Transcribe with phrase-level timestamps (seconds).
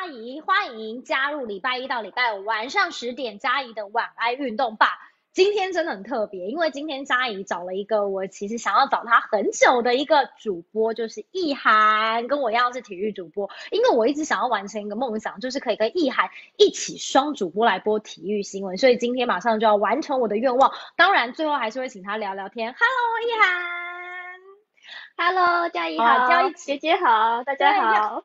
[0.00, 4.98] 嘉怡，欢迎加入礼拜一到礼拜五晚上十点嘉怡的晚安运动吧。
[5.34, 13.50] 今天真的很特别，因为今天嘉怡找了一个我其实想要找他很久的一个主播，就是意涵，跟我一样是体育主播。
[13.70, 20.72] 因为我一直想要完成一个梦想，就是可以跟意涵一起双主播来播体育新闻，所以今天马上就要完成我的愿望。
[20.96, 22.74] 当然，最后还是会请他聊聊天。
[22.78, 25.34] Hello，意涵。
[25.34, 28.24] Hello，嘉怡好，嘉怡姐姐好，大家好。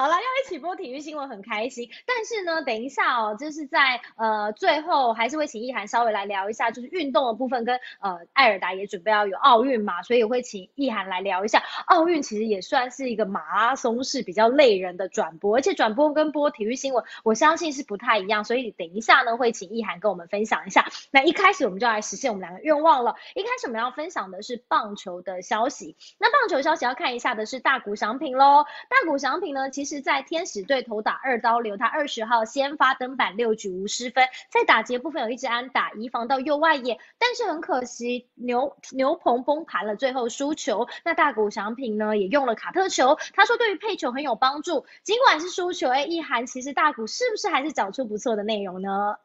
[0.00, 20.86] 好了，要一起播体育新闻很开心，但是呢，等一下哦，就是在呃最后还是会请意涵稍微来聊一下，就是运动的部分跟呃艾尔达也准备要有奥运嘛，所以会请意涵来聊一下奥运，其实也算是一个马拉松式比较累人的转播，而且转播跟播体育新闻，我相信是不太一样，所以等一下呢会请意涵跟我们分享一下。
[21.10, 28.64] 那一开始我们就来实现我们两个愿望了，一开始我们要分享的是棒球的消息，那棒球消息要看一下的是大谷翔平喽。
[28.88, 40.86] 大谷翔平呢，其实是在天使队投打二刀流，他二十号先发登板六局无失分，在打劫部分有一支安打，移防到右外野，但是很可惜牛牛棚崩盘了，最后输球。
[41.04, 44.84] 那大谷翔平呢，也用了卡特球，他说对于配球很有帮助。
[45.02, 49.16] 尽管是输球，哎，意涵其实大谷是不是还是找出不错的内容呢？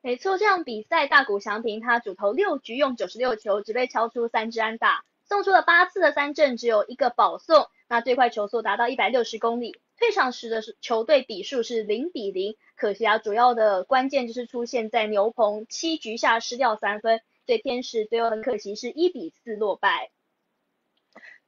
[0.00, 7.68] 没错，这场比赛大谷翔平他主投六局用九十六球，只被敲出三支安打，送出了八次的三振，只有一个保送。
[7.92, 12.56] 那最快球速达到一百六十公里，退场时的球队比数是零比零。
[12.74, 20.10] 可惜啊，主要的关键就是出现在牛棚七局下失掉三分，所以天使最后很可惜是一比四落败。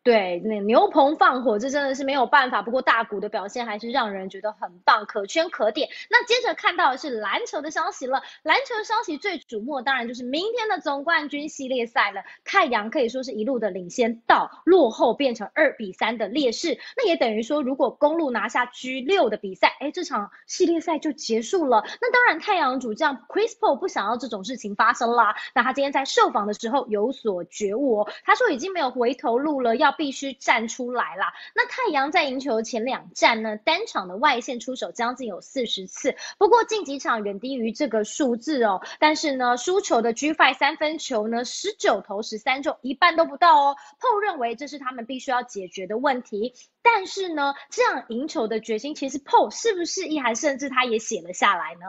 [0.04, 2.60] 对，那牛棚放火，这真的是没有办法。
[2.60, 5.88] 不过大谷的表现还是让人觉得很棒，可圈可点。
[6.10, 8.22] 那接着看到的是篮球的消息了。
[8.42, 12.20] 篮球消息最瞩目，当然就是明天的总冠军系列赛了。
[12.44, 16.78] 太阳可以说是一路的领先，到落后变成二比三的劣势。
[16.98, 21.82] 那也等于说，如果公路拿下 G 六的比赛，哎，这场系列赛就结束了。
[22.02, 25.34] 那当然，太阳主将 Chris Paul 不想要这种事情发生啦。
[25.54, 29.93] 那他今天在受访的时候有所觉悟，哦，他说已经没有回头路了，要。
[29.94, 31.32] 必须站出来啦！
[31.54, 38.82] 那太阳在赢球前两战呢，单场的外线出手将近有四十次，不过近几场远低于这个数字哦。
[38.98, 43.76] 但是呢，输球的 G Five 三分球呢，十九投十三中，一半都不到哦。
[43.98, 46.54] Paul 认为这是他们必须要解决的问题。
[46.82, 51.80] 但是呢，这样赢球的决心，其实 Paul 是不是意涵，甚至他也写了下来呢？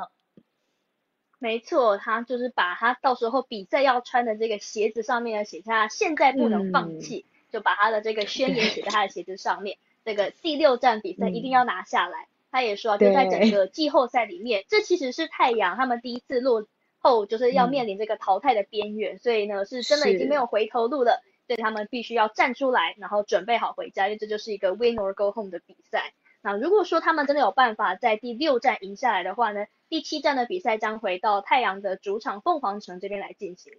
[1.37, 7.25] 没错，他就是把他到时候比赛要穿的这个鞋子上面写下，现在不能放弃。
[7.55, 12.27] 就把他的这个宣言写在他的鞋子上面，这个第六站比赛一定要拿下来。
[12.51, 16.67] 他也说，啊就在整个季后赛里面，这其实是太阳他们第一次落
[16.99, 26.13] 后，就是要面临这个淘汰的边缘，所以呢，是真的已经没有回头路了，所以他们必须要站出来，然后准备好回家，因为这就是一个 win or go home 的比赛。
[26.41, 33.71] 那如果说他们真的有办法在第六站赢下来的话呢，第七站的比赛将回到太阳的主场凤凰城这边来进行。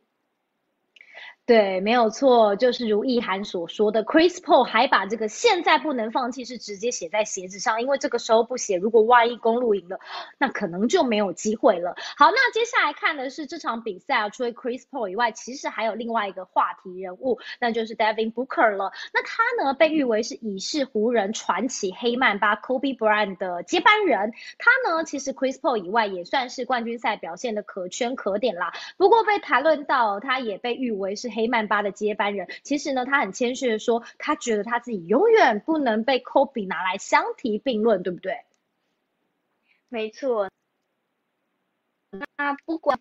[1.47, 10.01] 对，没有错，就是如意涵所说的，Chris Paul 还把这个现在不能放弃是直接写在鞋子上，因为这个时候不写，如果万一公路赢了，
[10.39, 11.95] 那可能就没有机会了。
[12.17, 18.91] 好，那接下来看的是这场比赛啊，除了 Chris Paul 以外，其实还有另外一个话题人物，那就是 Devin Booker 了。
[19.15, 24.33] 那他呢，被誉为是已是湖人传奇黑曼巴 Kobe Bryant 的接班人。
[24.59, 28.73] 他呢，其实 Chris Paul 以外也算是冠军赛表现的可圈可点啦。
[28.97, 31.31] 不过被谈论到，他也被誉为是。
[31.37, 38.41] 黑曼巴的接班人，其实呢，他很谦虚的说，他觉得他自己永远不能被科比拿来相提并论，对不对？
[39.91, 40.49] 没错。
[42.39, 42.99] 那不管，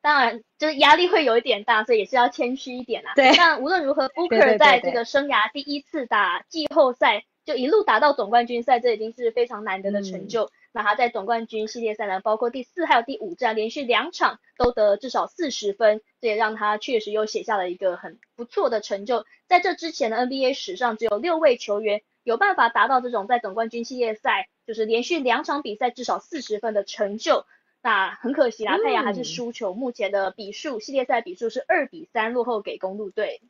[0.00, 3.12] 当然就是压力会有一点大，所以也是要谦虚一点啦。
[3.14, 3.36] 对。
[3.36, 10.50] 那无论如何，Booker 在这个生涯第一次打季后赛，就一路打到总冠军赛，这已经是非常难得的成就。
[10.72, 19.24] 那他在总冠军系列赛呢，包括第四还有第五战，连续两场都得至少四十分，这也让他确实又写下了一个很不错的成就。
[19.46, 27.46] 在这之前的 NBA 史上，只有六位球员有办法达到这种在总冠军系列赛就是连续两场比赛至少四十分的成就。
[27.80, 33.40] 那很可惜啦，太阳还是输球，目前的比数系列赛比数是二比三落后给公路队。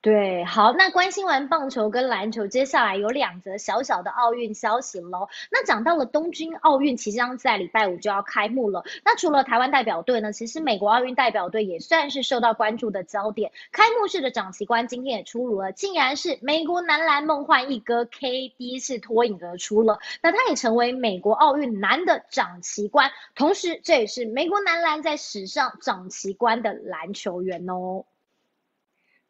[0.00, 5.28] 对，好，那关心完棒球跟篮球，接下来有两则小小的奥运消息喽。
[5.50, 8.84] 那讲到了东京奥运，即将在礼拜五就要开幕了。
[9.04, 13.50] 那除了台湾代表队呢，其实美国奥运代表队也算是受到关注的焦点。
[13.72, 19.98] 开幕式的掌旗官今天也出炉了，竟然是美国男篮梦幻一哥 KD 是脱颖而出了。
[20.22, 28.04] 那他也成为美国奥运男的掌旗官，同时这也是美国男篮在史上掌旗官的篮球员哦。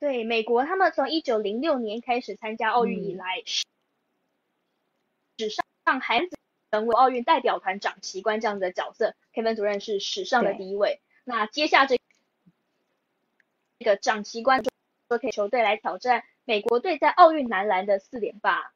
[0.01, 3.43] 对美国，他们从一九零六年开始参加奥运以来，
[5.39, 6.37] 史上孩子
[6.71, 11.01] 成为奥运代表团长旗官这样的角色，Kevin 主任是史上的第一位。
[11.25, 11.99] 那接下这
[13.79, 14.63] 这个长旗官
[15.09, 18.73] 说可以球队来挑战美国队在奥运男篮的四连霸。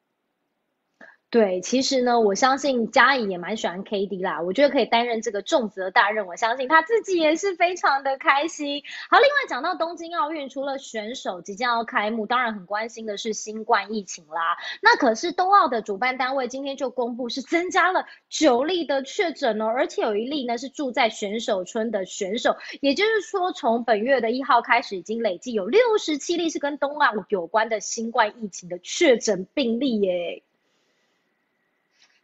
[1.32, 8.82] 对，其实呢，我相信嘉颖也蛮喜欢 KD 啦，我觉得可以担任这个重责大任，我相信他自己也是非常的开心。
[9.08, 14.58] 好，另外讲到东京奥运，除了选手即将要开幕，当然很关心的是新冠疫情啦。
[14.82, 30.42] 那可是冬奥的主办单位今天就公布是增加了九例的确诊哦，而且有一例呢是住在选手村的选手，也就是说从本月的一号开始，已经累计有六十七例是跟冬奥有关的新冠疫情的确诊病例耶。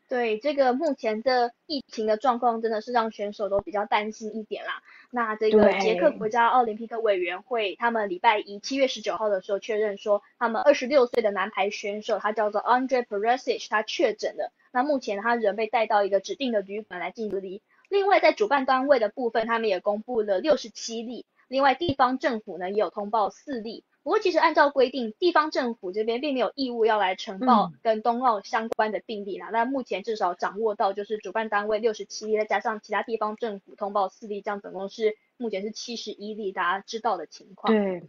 [0.08, 4.82] 对这个目前的疫情的状况，真的是让选手都比较担心一点啦。
[5.10, 14.50] 那这个捷克国家奥林匹克委员会，他们礼拜一七月十九号的时候确认说，他们二十六岁的男排选手，他叫做 Andre Peresic，他确诊了。
[14.72, 17.62] 那目前他人被带到一个指定的旅馆来进隔离。
[17.90, 21.26] 另外在主办单位的部分，他们也公布了六十七例。
[21.48, 23.84] 另外地方政府呢也有通报四例。
[24.08, 29.50] 不过，其实按照规定，地方政府这边并没有义务要来呈报跟冬奥相关的病例啦。
[29.52, 37.70] 那目前至少掌握到就是主办单位六十七例，再加上其他地方政府通报四例，这样总共是目前是七十一例，大家知道的情况。
[37.70, 38.08] 对。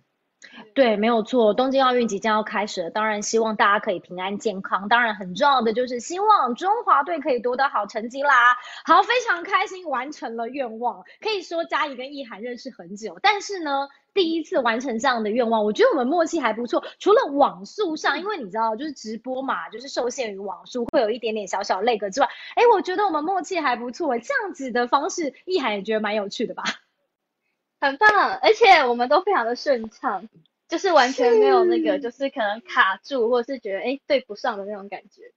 [0.74, 1.54] 对，没有错。
[1.54, 4.88] 东京奥运即将要开始了，当然希望大家可以平安健康。
[4.88, 8.56] 当然很重要的就是希望中华队可以夺得好成绩啦。
[8.86, 11.04] 好，非常开心完成了愿望。
[11.19, 16.83] 可以说嘉怡跟意涵认识很久，但是呢，第一次完成这样的愿望，我觉得我们默契还不错。
[17.00, 24.17] 除了网速上，因为你知道就是直播嘛，就是受限于网速，会有一点点小小累格之外，哎，我觉得我们默契还不错。
[24.19, 26.63] 这样子的方式，易涵也觉得蛮有趣的吧。
[27.79, 30.27] 很棒，而且我们都非常的顺畅，
[30.67, 35.31] 就是完全没有那个，就是可能卡住，或者是觉得哎对不上的那种感觉。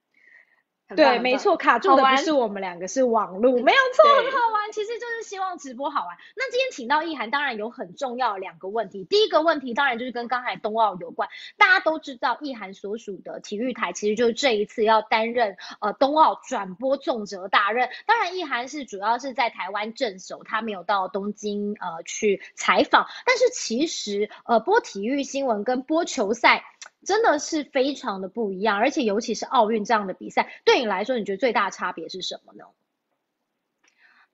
[0.95, 4.71] 对，没错，卡住的不是我们两个，是网络，没有错，很好玩。
[4.71, 6.17] 其实就是希望直播好玩。
[6.35, 9.03] 那今天请到意涵，当然有很重要两个问题。
[9.03, 11.29] 第一个问题当然就是跟刚才冬奥有关。
[11.57, 17.89] 大家都知道，意涵所属的体育台其实就是这一次要担任呃冬奥转播重责大任。
[18.07, 23.05] 当然，意涵是主要是在台湾镇守，他没有到东京呃去采访。
[23.25, 26.63] 但是其实呃播体育新闻跟播球赛。
[27.05, 32.65] 真的是非常的不一样，而且尤其是奥运这样的比赛，对你来说，你觉得最大的差别是什么呢？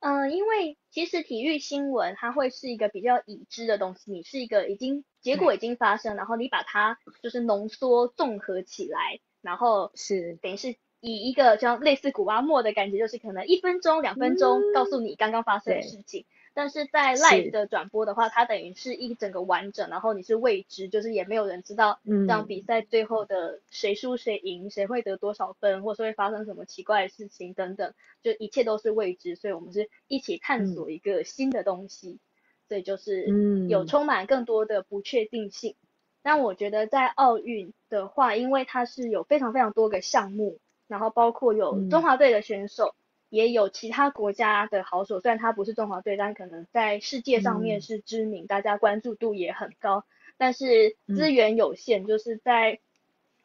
[0.02, 16.26] 嗯，因为其实体育新闻它会是一个比较已知的东西，你是一个已经结果已经发生，然后你把它就是浓缩综合起来，然后是等于是以一个像类似古巴莫的感觉，就是可能一分钟、两分钟告诉你刚刚发生的事情。
[16.54, 32.20] 但是在 live 的转播的话，它等于是一整个完整，然后你是未知，就是也没有人知道这场比赛最后的谁输谁赢，谁会得多少分，或是会发生什么奇怪的事情等等，就一切都是未知，所以我们是一起探索一个新的东西，
[32.68, 35.76] 所以就是有充满更多的不确定性。
[36.22, 42.96] 但我觉得在奥运的话，因为它是有非常非常多个项目，然后包括有中华队的选手。
[43.30, 50.04] 也有其他国家的好手，虽然他不是中华队，但可能在世界上面是知名，大家关注度也很高。
[50.38, 52.80] 但是资源有限，就是在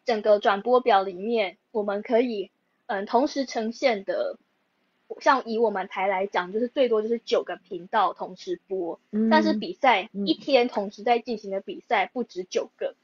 [0.04, 2.50] 整个转播表里面，我们可以
[2.86, 4.38] 嗯同时呈现的，
[5.20, 8.98] 像以我们台来讲，就是最多就是九个频道同时播。
[9.30, 12.94] 但是比赛一天同时在进行的比赛不止九个，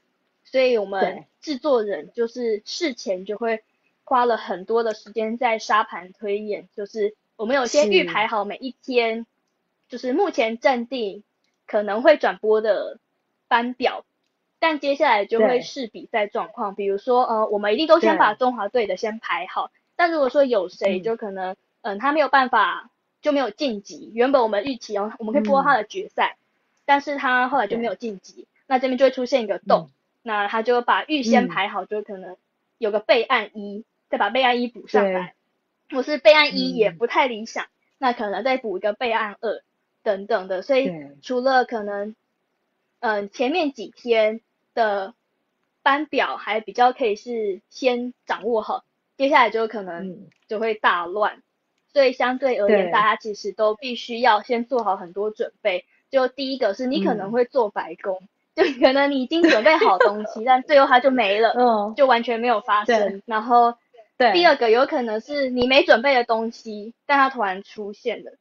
[0.43, 3.63] 所以我们制作人就是事前就会。
[4.11, 9.25] 花了很多的时间在沙盘推演，就是我们有先预排好每一天，
[9.87, 11.23] 就是目前暂定
[11.65, 12.99] 可能会转播的
[13.47, 14.03] 班表，
[14.59, 22.89] 但接下来就会视比赛状况，比如说呃，我们一定都先把中华队的先排好，但如果说有谁就可能嗯他没有办法
[23.21, 26.35] 就没有晋级，原本我们预期哦我们可以播他的决赛，
[26.83, 29.89] 但是他后来就没有晋级，那这边就会出现一个洞，
[30.21, 32.35] 那他就把预先排好，就可能
[32.77, 33.85] 有个备案一。
[34.11, 35.33] 再把备案一补上来，
[35.89, 39.63] 或是备案一也不太理想，那可能再补一个备案二
[40.03, 40.61] 等等的。
[40.61, 40.91] 所以
[41.21, 42.13] 除了可能，
[42.99, 44.41] 嗯，前面几天
[44.73, 45.13] 的
[45.81, 48.83] 班表还比较可以是先掌握好，
[49.15, 51.41] 接下来就可能就会大乱。
[51.93, 55.85] 所以相对而言，大家其实都必须要先做好很多准备。
[56.09, 58.21] 就第一个是你可能会做白工，
[58.55, 63.21] 就可能你已经准备好东西， 但最后它就没了，嗯，就完全没有发生。
[63.25, 63.73] 然后。
[64.33, 68.37] 第二个有可能是你没准备的东西，但它突然出现了，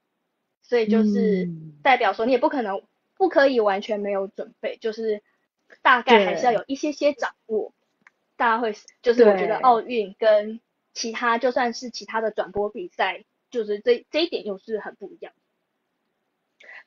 [0.62, 1.48] 所以就是
[1.82, 2.82] 代表说你也不可能
[3.16, 5.22] 不可以完全没有准备，就是
[5.82, 7.72] 大概还是要有一些些掌握。
[8.36, 10.60] 大家会就是我觉得奥运跟
[10.94, 15.32] 其他就算是其他的转播比赛，就是这这一点又是很不一样。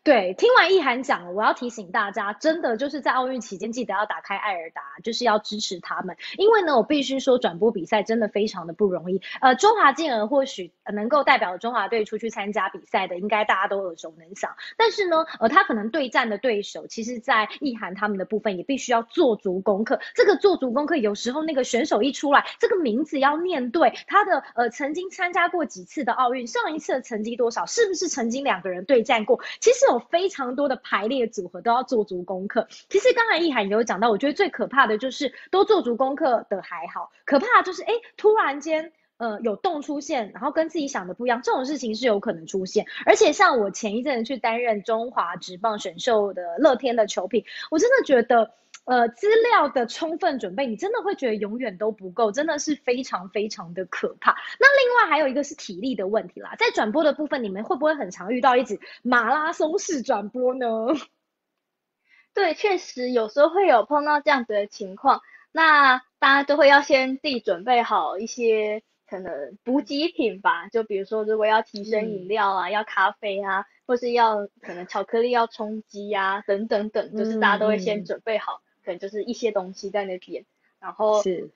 [0.04, 6.18] 对，听完意涵讲，我要提醒大家，真的就是在奥运期间，记得要打开艾尔达，就是要支持他们。
[6.38, 9.22] 因为呢，我必须说，转播比赛真的非常的不容易。
[9.40, 14.52] 呃，中华健儿或许能够代表中华队出去参加比赛的，应该大家都耳熟能详。
[14.76, 20.02] 但是呢，呃，他可能对战的对手，其实在意涵他们的部分，也必须要做足功课。
[20.16, 29.40] 这个做足功课，有时候那个选手一出来，这个名字要念对，他的呃曾经参加过几次的奥运，上一次的成绩多少，是不是曾经两个人对战过？
[29.62, 29.93] 其实。
[29.94, 32.68] 有非常多的排列组合都要做足功课。
[32.90, 42.86] 其实刚才易涵也有讲到，我觉得最可怕的就是都做足功课的还好，可怕就是哎突然间呃有洞出现，然后跟自己想的不一样，这种事情是有可能出现。
[43.06, 48.52] 而且像我前一阵去担任中华职棒选秀的乐天的球品，我真的觉得。
[48.86, 54.36] 呃，资料的充分准备，你真的会觉得永远都不够，真的是非常非常的可怕。
[54.60, 60.68] 那另外还有一个是体力的问题啦，在转播的部分，你们会不会很常遇到一直马拉松式转播呢？
[62.36, 65.22] 对，确实有时候会有碰到这样子的情况，
[65.54, 78.62] 那大家都会要先自己准备好一些可能补给品吧，就比如说如果要提升饮料啊，要咖啡啊，或是要可能巧克力要充饥呀，等等等，就是大家都会先准备好。
[78.84, 80.46] 可能就是一些东西在那边，
[80.80, 81.50] 然后是，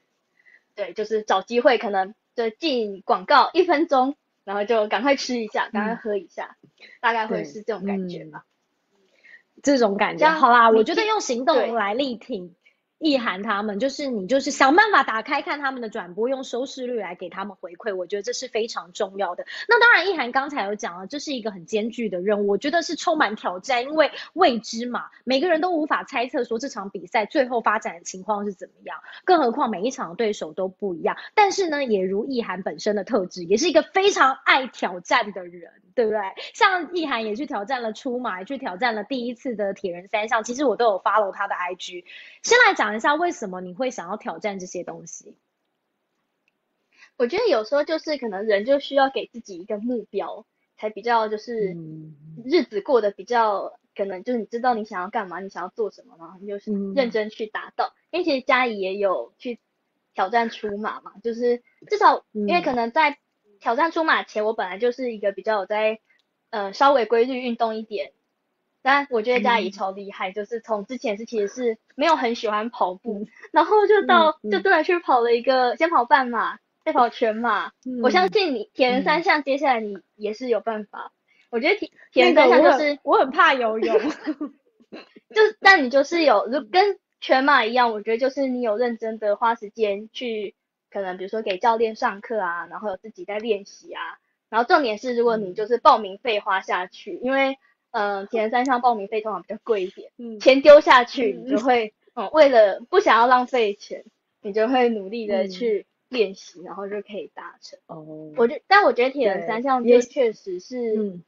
[0.76, 6.58] 对，就是找机会，可能就进广告一分钟，然后就赶快吃一下，赶快喝一下，
[7.02, 8.46] 大概会是这种感觉吧。
[9.64, 12.56] 这种感觉，好啦，我觉得用行动来力挺。
[13.00, 17.96] 意涵他们就是你，就是想办法打开看他们的转播，用收视率来给他们回馈。
[17.96, 19.46] 我觉得这是非常重要的。
[19.70, 31.18] 那当然，意涵刚才有讲了，这是一个很艰巨的任务，我觉得是充满挑战，因为未知嘛，每个人都无法猜测说这场比赛最后发展的情况是怎么样，更何况每一场对手都不一样。
[31.36, 35.72] 但是呢，也如意涵本身的特质，也是一个非常爱挑战的人。
[35.98, 36.20] 对不对？
[36.54, 40.44] 像易涵也去挑战了出马，也去挑战了第一次的铁人三项。
[40.44, 42.04] 其实我都有 follow 他的 IG。
[42.44, 45.36] 先来讲一下为什么你会想要挑战这些东西。
[47.18, 50.46] 我觉得有时候就是可能人就需要给自己一个目标，
[50.78, 51.76] 才比较就是
[52.46, 57.94] 日子过得比较可能就是你知道你想要干嘛，你想要做什么，然后你就是认真去达到。
[58.12, 59.60] 因为其实嘉怡也有去
[60.14, 63.18] 挑战出马嘛，就是至少因为可能在。
[63.60, 66.00] 挑战出马前，我本来就是一个比较有在，
[66.52, 68.14] 呃，稍微规律运动一点。
[68.82, 77.72] 但我觉得嘉怡超厉害，就是从之前是其实是没有很喜欢跑步，然后就到就真的去跑了一个，先跑半马，再跑全马。
[78.02, 81.12] 我相信你铁人三项接下来你也是有办法。
[81.50, 84.00] 我觉得铁铁人三项就是我很怕游泳，
[85.34, 90.56] 就但你就是有就跟全马一样，我觉得就是你有认真的花时间去。
[90.90, 94.02] 可能比如说给教练上课啊，然后有自己在练习啊，
[94.50, 97.58] 然后重点是如果你就是报名费花下去，因为
[97.92, 104.04] 呃铁人三项报名费通常比较贵一点，钱丢下去你就会嗯为了不想要浪费钱，
[104.42, 107.80] 你就会努力的去练习，然后就可以达成。
[107.88, 111.20] 哦，我觉但我觉得铁人三项就确实是，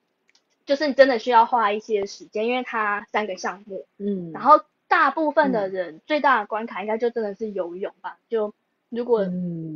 [0.66, 8.54] 就是你真的需要花一些时间，因为它三个项目，嗯，然后大部分的人最大的关卡应该就真的是游泳吧，就。
[8.92, 9.20] 如果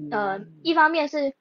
[0.09, 1.33] 呃，一方面是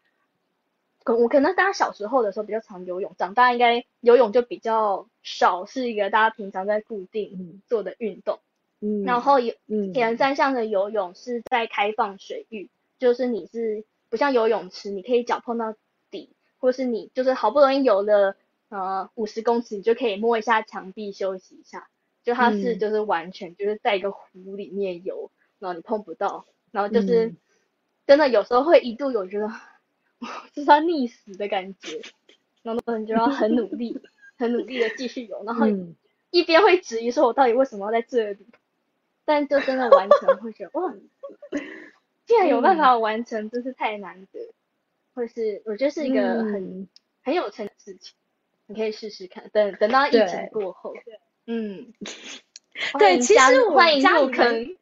[1.04, 8.40] 可我可能大家小时候的时候比较常游泳，长大应该游泳就比较少，是一个大家平常在固定做的运动。
[8.80, 9.54] 嗯，然后有
[9.92, 12.68] 铁人三项的游泳是在开放水域，
[12.99, 15.75] 就是你是不像游泳池，你可以脚碰到
[16.11, 18.37] 底，或是你就是好不容易游了
[18.68, 21.88] 呃五十公尺，你就可以摸一下墙壁休息一下。
[22.25, 27.35] 就它是就是完全就是在一个湖里面游，然后你碰不到，然后就是。
[28.04, 29.49] 真的有时候会一度有觉得
[30.52, 32.00] 就是要溺死的感觉，
[32.62, 34.00] 然后你就要很努力、
[34.36, 35.66] 很努力的继续游，然后
[36.30, 38.46] 一边会质疑说我到底为什么要在这里，
[39.24, 40.94] 但就真的完成会觉得哇，
[42.26, 44.52] 竟然有办法完成，真是太难得，
[45.14, 46.88] 或是我觉得是一个很
[47.22, 48.14] 很有成的事情，
[48.66, 50.94] 你可以试试看，等等到疫情过后，
[51.46, 51.92] 嗯，
[52.98, 54.76] 对，其实欢迎入坑。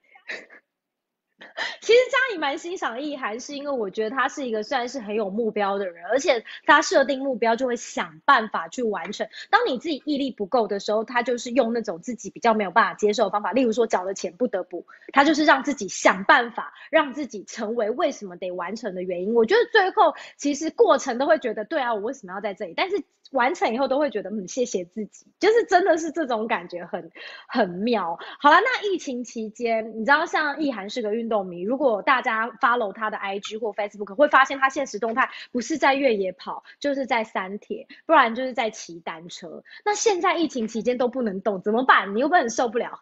[1.81, 9.29] 其实家里蛮欣赏意涵，是因为我觉得他是一个算是很有目标的人，而且他设定目标就会想办法去完成。
[9.51, 19.35] 当你自己毅力不够的时候，他就是用那种自己比较没有办法接受的方法，例如说缴了钱不得不，他就是让自己想办法让自己成为为什么得完成的原因。
[19.35, 22.75] 我觉得最后其实过程都会觉得，对啊，我为什么要在这里？
[22.77, 27.13] 但是完成以后都会觉得嗯谢谢自己，就是真的是这种感觉很
[27.47, 28.19] 很妙。
[28.41, 39.65] 好了，那疫情期间，你知道像意涵是个运动迷，如果大家 follow 他的 IG 或 Facebook，会发现他现实动态不是在越野跑，就是在三铁，不然就是在骑单车。
[39.87, 42.15] 那现在疫情期间都不能动，怎么办？
[42.15, 43.01] 你又不会很受不了？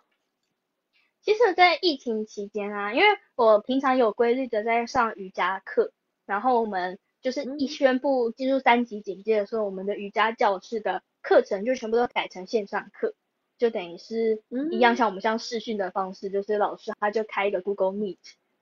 [1.21, 5.93] 其实，在疫情期间啊，因为我平常有规律的在上瑜伽课，
[6.25, 13.15] 然后我们就是一宣布进入三级警戒的时候，我们的瑜伽教室的课程就全部都改成线上课，
[13.59, 18.17] 就等于是一样像我们像视讯的方式，就是老师他就开一个 Google Meet，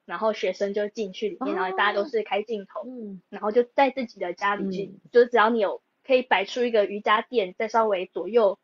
[0.06, 8.58] 然后学生就进去里面，然后大家都是开镜头，嗯然后就在自己的家里去，就是只要你有可以摆出一个瑜伽垫，再稍微左右，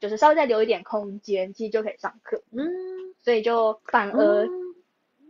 [0.00, 2.42] 就是稍微再留一点空间，其实就可以上课。
[2.52, 2.70] 嗯。
[3.22, 4.48] 所以就反而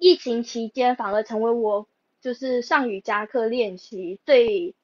[0.01, 1.87] 疫情期间反而成为我
[2.23, 4.75] 就是上瑜伽课练习最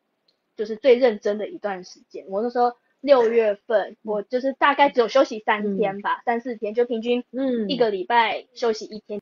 [0.56, 2.26] 就是最认真的一段时间。
[2.28, 7.24] 我那时候六月份，我就是大概只有休息三天吧，三四天就平均
[7.68, 9.20] 一个礼拜休息一天，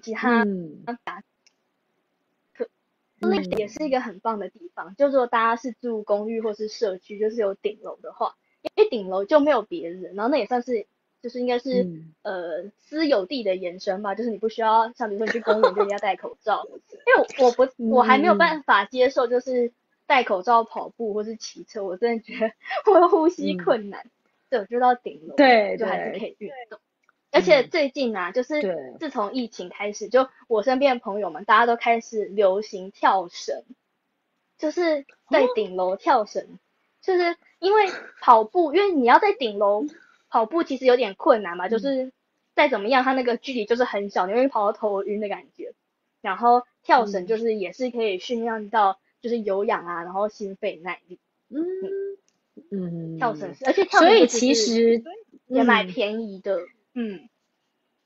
[0.00, 0.44] 其他
[1.04, 1.22] 打
[2.54, 2.68] 课。
[3.18, 10.86] 那也是一个很棒的地方，就如果大家是住公寓或是社区，就是有顶楼的话，因为顶楼就没有别人，然后那也算是。
[11.22, 19.72] 就是应该是呃私有地的延伸吧，就是你不需要像比如说你去公园就一定要戴口罩， 因为我不我还没有办法接受就是
[20.12, 22.52] 戴口罩跑步或是骑车，我真的觉得
[22.92, 24.10] 我会呼吸困难。
[24.50, 26.78] 对，我就到顶楼，对，就还是可以运动。
[27.30, 33.64] 而且最近啊，就是自从疫情开始，就我身边的朋友们大家都开始流行跳绳，
[34.58, 36.58] 就是在顶楼跳绳，
[37.00, 37.86] 就是因为
[38.20, 39.86] 跑步， 因为你要在顶楼。
[40.28, 42.10] 跑步其实有点困难嘛，就是
[42.54, 45.74] 再怎么样，它那个距离就是很小，你会跑到头晕的感觉。
[46.22, 51.18] 然后跳绳就是也是可以训练到就是有氧啊，然后心肺耐力。
[51.48, 51.62] 嗯
[52.70, 55.02] 嗯，跳绳是，而且跳所以其实
[55.46, 56.58] 也蛮便宜的。
[56.94, 57.28] 嗯。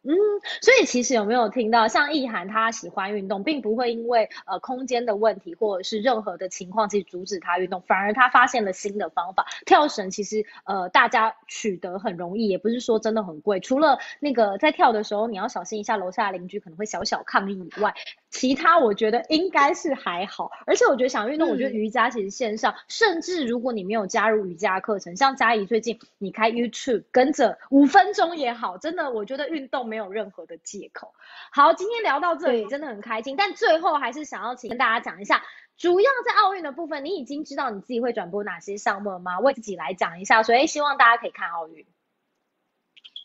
[0.09, 0.14] 嗯，
[0.62, 9.44] 所以其实有没有听到，像意涵他喜欢运动，并不会因为呃空间的问题或者是任何的情况去阻止他运动，反而他发现了新的方法。
[9.64, 13.59] 跳绳其实呃大家取得很容易，也不是说真的很贵。
[13.59, 17.92] 除了那个在跳的时候你要小心一下楼下邻居可能会小小抗议以外，
[18.37, 20.53] 其他我觉得应该是还好。
[20.64, 29.96] 而且我觉得想运动，我觉得瑜伽其实线上，甚至如果你没有加入瑜伽课程，像佳怡最近你开 YouTube 跟着五分钟也好，真的我觉得运动没。
[29.96, 31.14] 有任何的借口。
[31.51, 35.42] 好，今天聊到这里真的很开心，但最后还是想要请跟大家讲一下，
[35.79, 39.40] 主要在奥运的部分，你已经知道你自己会转播哪些项目了吗？
[39.40, 41.87] 为自己来讲一下，所以希望大家可以看奥运。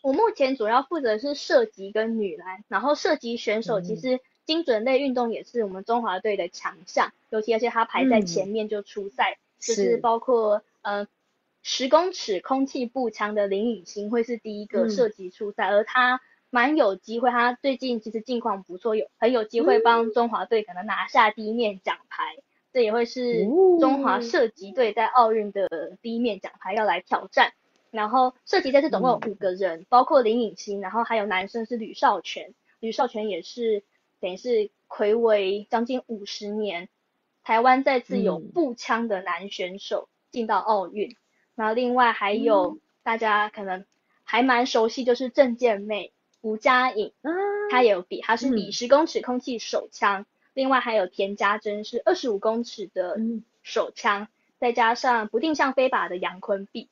[0.02, 11.06] 我目前主要负责是射击跟女篮，然后射击选手其实精准类运动也是我们中华队的强项，尤其而且他排在前面就出赛，就是包括呃
[11.62, 16.20] 十公尺空气步枪的林雨欣会是第一个射击出赛，而他。
[16.54, 22.36] 蛮有机会，他最近其实近况不错，有很有机会帮中华队可能拿下第一面奖牌，
[22.74, 23.46] 这也会是
[23.80, 27.54] 中华射击队在奥运的第一面奖牌要来挑战。
[27.90, 33.82] 然后射击队是总共有五个人，包括林雨欣，然后还有男生是吕少全，吕少全也是
[34.22, 36.88] 等于是魁违将近五十年，
[37.42, 41.14] 台湾再次有步枪的男选手进到奥运。
[41.54, 43.84] 然后另外还有大家可能
[44.24, 46.14] 还蛮熟悉，就是郑健妹。
[46.40, 47.12] 吴佳颖，
[47.70, 53.16] 她也有比，她是比十公尺空气手枪，另外还有田家珍是二十五公尺的
[53.62, 54.26] 手枪，
[54.58, 56.88] 再加上不定向飞靶的杨坤碧，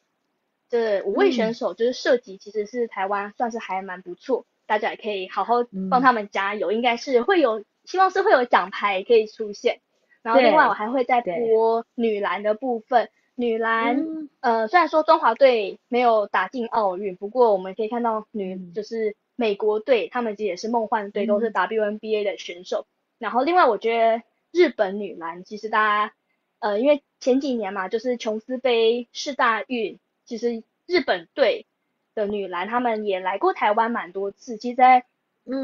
[0.68, 5.54] 这五位选手就是射击其实是台湾算是还蛮不错，大家也可以好好
[5.90, 9.80] 帮他们加油，应该是会有，希望是会有奖牌可以出现。
[10.22, 14.06] 然后另外我还会再播女篮的部分，女篮
[14.38, 19.16] 呃虽然说中华队没有打进奥运，不过我们可以看到女就是。
[19.37, 22.85] 美国队，他们其实也是梦幻队，都是 WNBA 的选手。
[23.18, 25.78] 然后另外，我觉得日本女篮，其实大
[26.09, 26.14] 家，
[26.59, 31.64] 呃，因为前几年嘛，就是琼斯杯世大运，其实日本队
[32.14, 34.56] 的女篮她们也来过台湾蛮多次。
[34.56, 35.04] 其实，在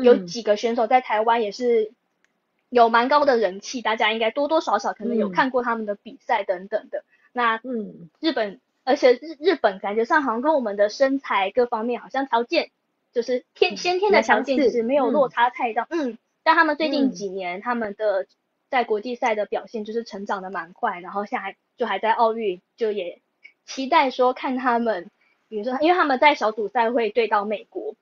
[0.03, 1.93] 有几个选手在台湾也是
[2.69, 7.05] 有蛮高的人气，大家应该多多少少可能有看过他们的比赛等等的。
[7.33, 12.71] 那嗯，日本，而且日日本感觉上好像跟我们的身材各方面好像条件。
[13.13, 18.27] 就是天先天的条件其实没有落差太大，嗯，但他们最近几年他们的
[18.69, 23.23] 在国际赛的表现就是成长的蛮快，然后现在就还在奥运，就也
[23.65, 25.11] 期待说看他们，
[25.49, 27.95] 比如说因为他们在小组赛会对到美国，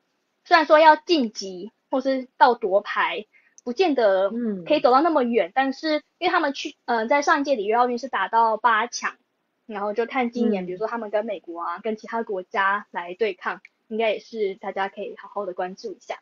[0.44, 3.26] 虽然说要晋级或是到夺牌，
[3.64, 4.30] 不见得
[4.66, 9.16] 可以走到那么远，但是因为他们去嗯在上一届里约奥运是打到八强，
[9.66, 16.20] 然后就看今年，比如说他们跟美国啊，跟其他国家来对抗，应该也是大家可以好好的关注一下。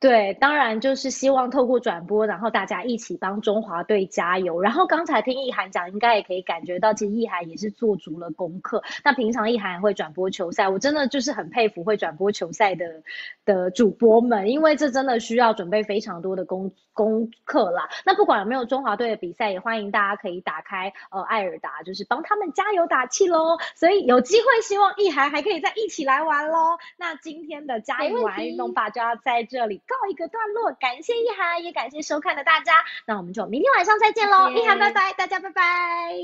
[0.00, 4.58] 对，当然就是希望透过转播，然后大家一起帮中华队加油。
[4.58, 8.82] 然后刚才听易涵讲，应该也可以感觉到，其实易涵也是做足了功课。
[9.04, 13.02] 那平常易涵会转播球赛，我真的就是很佩服会转播球赛的
[13.44, 17.90] 的主播们，因为这真的需要准备非常多的功功课啦。
[18.06, 23.58] 那不管有没有中华队的比赛，也欢迎大家可以打开呃艾尔达，就是帮他们加油打气喽。
[23.74, 26.78] 所以有机会，希望易涵还可以再一起来玩喽。
[26.96, 29.82] 那今天的加油玩运动吧就要在这里。
[29.90, 36.14] 告一个段落，感谢一涵，也感谢收看的大家，那我们就明天晚上再见喽，一涵拜拜，大家拜拜，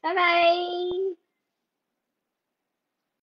[0.00, 1.29] 拜拜。